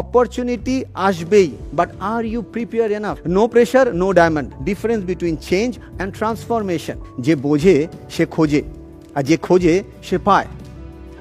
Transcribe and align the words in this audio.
Opportunity 0.00 0.76
আসবেই 0.94 1.48
but 1.78 1.88
are 2.00 2.22
you 2.24 2.40
prepare 2.54 2.88
enough 2.98 3.16
no 3.36 3.44
pressure 3.52 3.86
no 4.02 4.08
diamond 4.12 4.48
difference 4.68 5.00
between 5.10 5.36
change 5.48 5.70
and 5.78 6.12
transformation 6.18 6.96
যে 7.26 7.34
বোঝে, 7.46 7.76
সে 8.14 8.24
খোঁজে, 8.34 8.62
আর 9.14 9.22
যে 9.28 9.36
খোঁজে, 9.46 9.74
সে 10.02 10.16
পায়। 10.28 10.48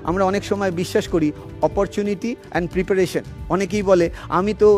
আমরা 0.10 0.24
অনেক 0.30 0.44
সময় 0.52 0.72
বিশ্বাস 0.82 1.06
করি 1.14 1.30
অপরচুনিটি 1.68 2.32
অ্যান্ড 2.40 2.68
প্রিপারেশন 2.74 3.24
অনেকেই 3.56 3.84
বলে, 3.92 4.06
আমি 4.40 4.54
তো 4.62 4.70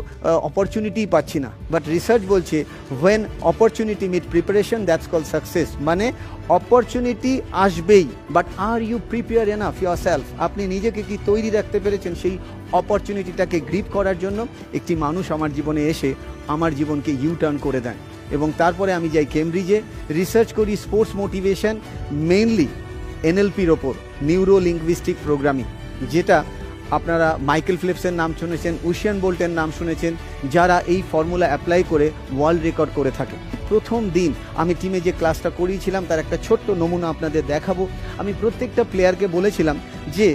অপরচুনিটিই 0.48 1.08
পাচ্ছি 1.16 1.38
না। 1.46 1.50
বাট 1.74 1.84
রিসার্চ 1.96 2.24
বলছে 2.34 2.58
when 3.00 3.22
opportunity 3.52 4.06
meet 4.14 4.26
preparation 4.34 4.80
that's 4.88 5.08
call 5.12 5.24
success 5.34 5.68
মানে 5.88 6.06
অপরচুনিটি 6.58 7.32
আসবেই 7.66 8.08
but 8.36 8.46
are 8.72 8.80
you 8.90 8.98
prepare 9.12 9.48
enough 9.56 9.76
yourself 10.06 10.26
আপনি 10.46 10.62
নিজেকে 10.74 11.02
কি 11.10 11.16
তৈরি 11.30 11.50
রাখতে 11.58 11.78
পেরেছেন 11.84 12.14
সেই 12.22 12.36
অপরচুনিটিটাকে 12.80 13.58
গ্রিপ 13.70 13.88
করার 13.96 14.18
জন্য? 14.24 14.40
একটি 14.78 14.94
মানুষ 15.06 15.26
আমার 15.36 15.52
জীবনে 15.58 15.82
এসে 15.94 16.10
আমার 16.54 16.72
জীবনকে 16.80 17.12
ইউ 17.24 17.34
টার্ন 17.42 17.58
করে 17.66 17.80
দেন 17.86 17.98
এবং 18.36 18.48
তারপরে 18.62 18.92
আমি 18.94 19.08
যাই 19.16 19.28
কেমব্রিজে 19.36 19.78
রিসার্চ 20.20 20.50
করি 20.60 20.74
স্পোর্টস 20.86 21.12
মোটিভেশন 21.22 21.76
মেইনলি 22.32 22.68
এনএলপির 23.30 23.70
ওপর। 23.76 23.94
নিউরো 24.28 24.56
লিঙ্গুইস্টিক 24.60 25.18
প্রোগ্রামিং, 25.24 25.66
যেটা 26.12 26.38
আপনারা 26.92 27.28
মাইকেল 27.42 27.78
ফিলিপসের 27.78 28.14
নাম 28.14 28.32
শুনেছেন, 28.40 28.74
উশিয়ান 28.84 29.18
বোল্টের 29.20 29.52
নাম 29.60 29.70
শুনেছেন, 29.78 30.14
যারা 30.52 30.78
এই 30.94 31.02
ফর্মুলা 31.12 31.48
অ্যাপ্লাই 31.48 31.84
করে 31.90 32.08
ওয়ার্ল্ড 32.38 32.62
রেকর্ড 32.64 32.92
করে 32.96 33.12
থাকে। 33.18 33.38
প্রথম 33.70 34.02
দিন 34.14 34.32
আমি 34.56 34.74
টিমে 34.82 35.00
যে 35.02 35.12
ক্লাসটা 35.12 35.50
করিয়েছিলাম, 35.50 36.04
তার 36.10 36.20
একটা 36.20 36.38
ছোট্ট 36.44 36.68
নমুনা 36.82 37.08
আপনাদের 37.10 37.44
দেখাবো। 37.48 37.84
আমি 38.18 38.32
প্রত্যেকটা 38.42 38.84
প্লেয়ারকে 38.92 39.28
বলেছিলাম 39.28 39.78
যে, 40.08 40.28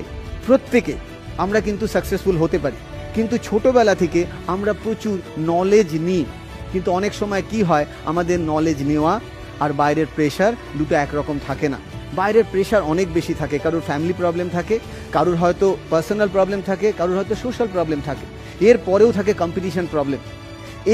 প্রত্যেকে 0.46 0.94
আমরা 1.38 1.58
কিন্তু 1.60 1.84
সাকসেসফুল 1.86 2.36
হতে 2.36 2.58
পারি। 2.58 2.76
কিন্তু 3.14 3.34
ছোটবেলা 3.38 3.94
থেকে 3.94 4.20
আমরা 4.46 4.72
প্রচুর 4.84 5.16
নলেজ 5.38 5.88
নিই। 6.08 6.24
কিন্তু 6.72 6.88
অনেক 6.92 7.12
সময় 7.14 7.42
কি 7.50 7.60
হয়, 7.62 7.86
আমাদের 8.04 8.38
নলেজ 8.40 8.78
নেওয়া 8.82 9.14
আর 9.60 9.70
বাইরের 9.72 10.08
প্রেশার 10.14 10.52
দুটো 10.78 10.94
একরকম 10.94 11.36
থাকে 11.46 11.68
না। 11.68 11.78
বাইরের 12.16 12.44
প্রেশার 12.52 12.82
অনেক 12.92 13.08
বেশি 13.18 13.34
থাকে, 13.40 13.56
কারোর 13.64 13.86
ফ্যামিলি 13.88 14.14
প্রবলেম 14.22 14.48
থাকে, 14.56 14.76
কারোর 15.12 15.36
হয়তো 15.42 15.66
পার্সোনাল 15.90 16.28
প্রবলেম 16.36 16.60
থাকে, 16.68 16.88
কারোর 16.98 17.16
হয়তো 17.18 17.34
সোশ্যাল 17.44 17.68
প্রবলেম 17.74 18.00
থাকে, 18.08 18.26
এর 18.68 18.76
পরেও 18.88 19.10
থাকে 19.12 19.32
কম্পিটিশন 19.42 19.86
প্রবলেম 19.94 20.20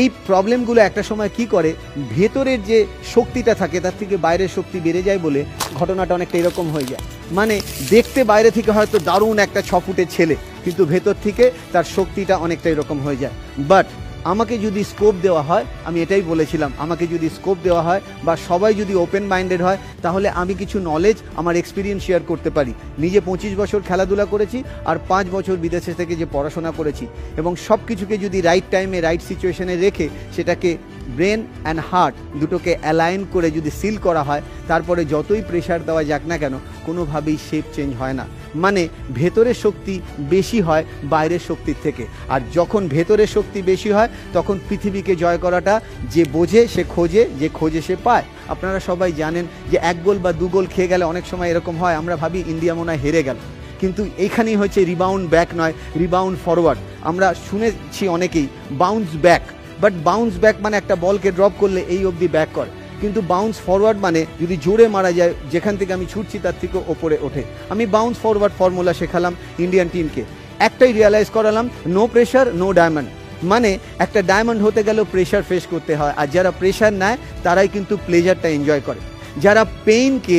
এই 0.01 0.09
প্রবলেমগুলো 0.29 0.81
একটা 0.85 1.03
সময় 1.11 1.31
কি 1.37 1.45
করে? 1.55 1.71
ভেতরের 2.17 2.61
যে 2.71 2.79
শক্তিটা 3.15 3.55
থাকে, 3.55 3.79
তার 3.85 3.97
থেকে 4.01 4.15
বাইরের 4.17 4.51
শক্তি 4.57 4.79
বেড়ে 4.87 5.03
যায় 5.09 5.21
বলে 5.27 5.41
ঘটনাটা 5.81 6.13
অনেকটা 6.15 6.37
এরকম 6.39 6.67
হয়ে 6.75 6.91
যায়। 6.91 7.03
মানে 7.39 7.55
দেখতে 7.95 8.21
বাইরে 8.25 8.51
থেকে 8.57 8.71
হয়তো 8.77 8.97
দারুণ 9.09 9.37
একটা 9.39 9.61
ছ 9.69 9.71
ফুটের 9.85 10.09
ছেলে, 10.17 10.35
কিন্তু 10.65 10.83
ভেতর 10.93 11.15
থেকে 11.25 11.45
তার 11.73 11.87
শক্তিটা 11.97 12.35
অনেকটা 12.45 12.69
এরকম 12.71 12.99
হয়ে 13.05 13.21
যায়। 13.23 13.35
বাট 13.71 13.87
আমাকে 14.33 14.55
যদি 14.67 14.81
স্কোপ 14.93 15.15
দেওয়া 15.27 15.43
হয়, 15.49 15.65
আমি 15.89 15.99
এটাই 16.05 16.23
বলেছিলাম, 16.33 16.71
আমাকে 16.85 17.05
যদি 17.15 17.27
স্কোপ 17.37 17.57
দেওয়া 17.67 17.83
হয় 17.89 18.01
বা 18.27 18.35
সবাই 18.49 18.73
যদি 18.81 18.95
ওপেন 19.05 19.25
মাইন্ডেড 19.33 19.61
হয়, 19.67 19.79
তাহলে 20.05 20.29
আমি 20.43 20.55
কিছু 20.63 20.77
নলেজ 20.91 21.17
আমার 21.41 21.55
এক্সপিরিয়েন্স 21.59 22.01
শেয়ার 22.07 22.23
করতে 22.31 22.51
পারি। 22.57 22.73
নিজে 23.05 23.21
পঁচিশ 23.29 23.53
বছর 23.61 23.81
খেলাধুলা 23.89 24.27
করেছি 24.33 24.59
আর 24.91 24.97
পাঁচ 25.11 25.25
বছর 25.37 25.57
বিদেশে 25.65 25.93
থেকে 26.01 26.15
যে 26.21 26.27
পড়াশোনা 26.35 26.71
করেছি 26.79 27.05
এবং 27.41 27.53
সব 27.67 27.81
কিছুকে 27.89 28.15
যদি 28.25 28.39
রাইট 28.41 28.67
টাইমে 28.75 28.99
রাইট 29.01 29.23
সিচুয়েশনে 29.31 29.75
রেখে 29.85 30.07
সেটাকে 30.37 30.71
ব্রেন 31.17 31.47
অ্যান্ড 31.63 31.81
হার্ট 31.91 32.15
দুটোকে 32.41 32.77
অ্যালাইন 32.81 33.25
করে 33.33 33.51
যদি 33.51 33.71
সিল 33.71 33.97
করা 33.97 34.23
হয়, 34.23 34.43
তারপরে 34.69 35.05
যতই 35.05 35.43
প্রেশার 35.49 35.85
দেওয়া 35.85 36.05
যাক 36.05 36.23
না 36.27 36.39
কেন, 36.39 36.59
কোনোভাবেই 36.87 37.39
শেপ 37.51 37.65
চেঞ্জ 37.75 37.95
হয় 37.95 38.13
না। 38.13 38.27
মানে 38.55 38.89
ভেতরের 39.15 39.55
শক্তি 39.55 40.01
বেশি 40.19 40.61
হয় 40.61 40.85
বাইরের 41.05 41.41
শক্তির 41.49 41.75
থেকে। 41.83 42.07
আর 42.29 42.41
যখন 42.55 42.89
ভেতরের 42.89 43.27
শক্তি 43.27 43.63
বেশি 43.63 43.91
হয়, 43.93 44.09
তখন 44.33 44.59
পৃথিবীকে 44.69 45.17
জয় 45.17 45.39
করাটা 45.39 45.81
যে 46.11 46.25
বোঝে, 46.25 46.69
সে 46.69 46.85
খোঁজে, 46.85 47.31
যে 47.39 47.49
খোঁজে 47.49 47.83
সে 47.83 47.97
পায়। 48.05 48.23
আপনারা 48.49 48.81
সবাই 48.81 49.13
জানেন 49.13 49.45
যে 49.71 49.77
এক 49.83 49.97
গোল 50.05 50.19
বা 50.19 50.33
দু 50.33 50.49
গোল 50.49 50.67
খেয়ে 50.67 50.89
গেলে 50.89 51.05
অনেক 51.05 51.27
সময় 51.27 51.51
এরকম 51.51 51.77
হয়, 51.77 51.95
আমরা 51.95 52.17
ভাবি 52.17 52.45
ইন্ডিয়া 52.47 52.75
মনে 52.75 52.97
হেরে 52.97 53.23
গেল। 53.23 53.37
কিন্তু 53.81 54.07
এইখানেই 54.19 54.57
হচ্ছে 54.57 54.85
রিবাউন্ড 54.85 55.31
ব্যাক 55.31 55.49
নয় 55.57 55.73
রিবাউন্ড 55.99 56.39
ফরওয়ার্ড 56.45 56.79
আমরা 57.03 57.35
শুনেছি 57.51 58.09
অনেকেই 58.09 58.47
bounce 58.71 59.09
back 59.23 59.43
but 59.85 59.95
bounce 60.09 60.35
back 60.43 60.57
মানে 60.65 60.75
একটা 60.79 60.95
বলকে 61.07 61.29
ড্রপ 61.37 61.55
করলে 61.63 61.81
এই 61.95 62.03
অবধি 62.11 62.29
ব্যাক 62.37 62.51
করে। 62.59 62.71
কিন্তু 63.03 63.21
বাউন্স 63.33 63.57
ফরওয়ার্ড 63.67 63.99
মানে 64.07 64.21
যদি 64.43 64.55
জোরে 64.65 64.87
মারা 64.95 65.11
যায়, 65.19 65.33
যেখান 65.53 65.75
থেকে 65.81 65.93
আমি 65.97 66.07
ছুটছি 66.13 66.37
তার 66.45 66.57
থেকে 66.63 66.77
ওপরে 66.93 67.17
ওঠে। 67.27 67.43
আমি 67.73 67.85
বাউন্স 67.95 68.17
ফরওয়ার্ড 68.23 68.55
ফর্মুলা 68.59 68.93
শেখালাম 69.01 69.35
ইন্ডিয়ান 69.65 69.89
টিমকে 69.95 70.23
একটাই 70.69 70.93
রিয়ালাইজ 70.99 71.29
করালাম 71.37 71.67
নো 71.97 72.03
প্রেশার 72.13 72.47
নো 72.61 72.69
ডায়মন্ড 72.79 73.09
মানে 73.53 73.71
একটা 74.05 74.21
ডায়মন্ড 74.31 74.61
হতে 74.67 74.81
গেলেও 74.89 75.07
প্রেশার 75.13 75.43
ফেস 75.49 75.65
করতে 75.73 75.93
হয়। 76.01 76.15
আর 76.21 76.27
যারা 76.35 76.51
প্রেশার 76.61 76.93
নেয়, 77.03 77.19
তারাই 77.45 77.69
কিন্তু 77.75 77.95
প্লেজারটা 78.07 78.49
এনজয় 78.57 78.83
করে। 78.89 79.01
যারা 79.45 79.63
পেইনকে 79.87 80.39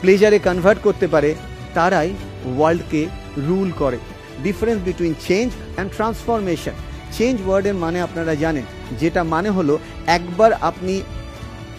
প্লেজারে 0.00 0.38
কনভার্ট 0.46 0.80
করতে 0.86 1.06
পারে, 1.14 1.30
তারাই 1.76 2.10
ওয়ার্ল্ডকে 2.56 3.02
রুল 3.46 3.68
করে। 3.82 3.98
Difference 4.46 4.80
between 4.88 5.14
change 5.26 5.48
and 5.74 5.90
transformation 5.96 6.76
change 7.16 7.36
ওয়ার্ডের 7.46 7.76
মানে 7.84 7.98
আপনারা 8.06 8.32
জানেন, 8.44 8.64
যেটা 9.00 9.20
মানে 9.34 9.50
হলো 9.56 9.74
একবার 10.16 10.50
আপনি 10.70 10.94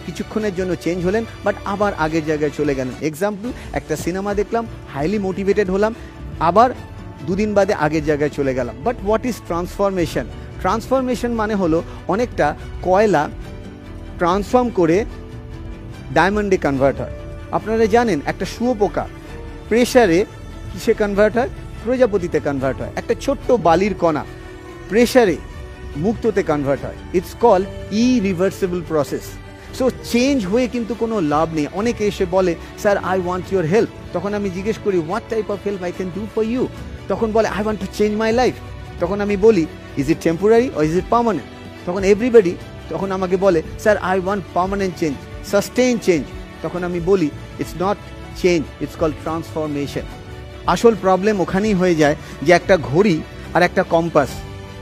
কিছুক্ষণের 0.06 0.54
জন্য 0.58 0.72
চেঞ্জ 0.84 1.00
হলেন 1.06 1.24
বাট 1.44 1.56
আবার 1.72 1.92
আগের 2.04 2.24
জায়গায় 2.26 2.54
চলে 2.58 2.72
গেলেন। 2.78 2.94
এক্সাম্পল 3.08 3.48
একটা 3.78 3.94
সিনেমা 4.04 4.30
দেখলাম 4.40 4.64
হাইলি 4.94 5.18
মোটিভেটেড 5.26 5.68
হলাম, 5.74 5.92
আবার 6.48 6.70
দুদিন 7.26 7.50
বাদে 7.56 7.74
আগের 7.84 8.04
জায়গায় 8.04 8.32
চলে 8.38 8.52
গেলাম। 8.58 8.74
But 8.86 8.96
what 9.06 9.22
is 9.30 9.36
transformation 9.48 10.26
transformation 10.62 11.32
মানে 11.40 11.54
হলো 11.62 11.78
অনেকটা 12.08 12.46
কয়লা 12.82 13.22
ট্রান্সফর্ম 14.18 14.68
করে 14.78 14.96
ডায়মন্ডে 16.16 16.58
কনভার্ট 16.64 16.96
হয়। 17.02 17.14
আপনারা 17.56 17.86
জানেন, 17.86 18.18
একটা 18.26 18.46
শুয়োপোকা 18.54 19.04
প্রেশারে 19.68 20.18
কিসে 20.72 20.92
কনভার্ট 21.00 21.34
হয়? 21.38 21.50
প্রজাপতিতে 21.84 22.38
কনভার্ট 22.46 22.78
হয়। 22.82 22.92
একটা 22.96 23.14
ছোট্ট 23.24 23.48
বালির 23.66 23.94
কণা। 23.94 24.22
প্রেশারে 24.90 25.36
মুক্ততে 26.04 26.42
কনভার্ট 26.50 26.80
হয়। 26.86 26.98
It's 27.18 27.34
call 27.44 27.62
irreversible 28.26 28.80
process 28.90 29.24
so 29.78 29.84
change 30.12 30.38
হয়ে 30.52 30.66
কিন্তু 30.74 30.92
কোনো 31.02 31.16
লাভ 31.32 31.48
নেই। 31.56 31.66
অনেকে 31.80 32.02
এসে 32.10 32.24
বলে, 32.36 32.52
sir 32.82 32.96
I 33.10 33.18
want 33.24 33.46
your 33.52 33.66
help 33.72 33.90
তখন 34.14 34.30
আমি 34.38 34.48
জিজ্ঞেস 34.56 34.78
করি 34.84 34.98
what 35.08 35.24
type 35.32 35.46
of 35.54 35.58
help 35.66 35.80
I 35.86 35.92
can 35.98 36.10
do 36.16 36.22
for 36.34 36.44
you 36.52 36.64
তখন 37.10 37.28
বলে 37.36 37.48
I 37.56 37.62
want 37.64 37.80
to 37.82 37.88
change 37.98 38.12
my 38.22 38.30
life 38.40 38.54
তখন 39.00 39.18
আমি 39.24 39.36
বলি 39.46 39.64
is 40.00 40.06
it 40.12 40.20
temporary 40.26 40.68
or 40.76 40.78
is 40.88 40.94
it 41.00 41.08
permanent 41.14 41.46
তখন 41.86 42.02
এভরিবডি 42.12 42.54
তখন 42.90 43.08
আমাকে 43.16 43.36
বলে 43.44 43.60
sir 43.84 43.96
I 44.10 44.16
want 44.24 44.42
permanent 44.56 44.94
change 45.00 45.14
sustain 45.52 45.94
change 46.06 46.24
তখন 46.64 46.80
আমি 46.88 47.00
বলি 47.10 47.28
it's 47.60 47.74
not 47.84 47.98
change 48.42 48.60
it's 48.82 48.96
call 49.00 49.12
transformation 49.22 50.06
আসল 50.74 50.94
প্রবলেম 51.04 51.34
ওখানেই 51.44 51.74
হয়ে 51.80 51.94
যায় 52.02 52.16
যে 52.46 52.50
একটা 52.58 52.74
ঘড়ি 52.90 53.16
আর 53.54 53.62
একটা 53.68 53.82
কম্পাস 53.94 54.30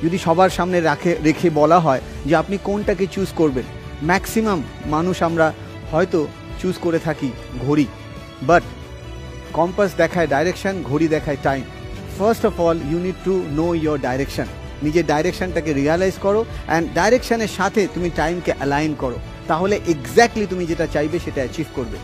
যদি 0.03 0.19
সবার 0.27 0.51
সামনে 0.59 0.79
রাখে, 0.81 1.11
রেখে 1.27 1.49
বলা 1.61 1.79
হয় 1.87 2.03
যে 2.29 2.35
আপনি 2.43 2.57
কোনটাকে 2.69 3.05
চুজ 3.15 3.29
করবেন 3.41 3.67
ম্যাক্সিমাম 4.09 4.61
মানুষ 4.95 5.17
আমরা 5.29 5.47
হয়তো 5.93 6.21
চুজ 6.61 6.75
করে 6.85 6.99
থাকি 7.07 7.31
ঘড়ি। 7.67 7.87
বাট 8.49 8.65
কম্পাস 9.57 9.91
দেখায় 10.03 10.29
ডাইরেকশন 10.35 10.75
ঘড়ি 10.91 11.07
দেখায় 11.15 11.41
time 11.47 11.63
first 12.19 12.43
of 12.49 12.55
all 12.65 12.79
you 12.91 12.99
need 13.07 13.19
to 13.27 13.35
know 13.59 13.67
your 13.75 13.99
direction 14.07 14.49
নিজের 14.83 15.05
ডাইরেকশানটাকে 15.13 15.71
রিয়ালাইজ 15.81 16.17
করো 16.27 16.41
অ্যান্ড 16.69 16.87
ডাইরেকশানের 16.99 17.53
সাথে 17.59 17.81
তুমি 17.95 18.09
টাইমকে 18.21 18.53
অ্যালাইন 18.59 18.93
করো। 19.03 19.19
তাহলে 19.51 19.75
এক্স্যাক্টলি 19.95 20.45
তুমি 20.53 20.65
যেটা 20.71 20.87
চাইবে 20.95 21.17
সেটা 21.25 21.41
অ্যাচিভ 21.43 21.69
করবে। 21.75 21.99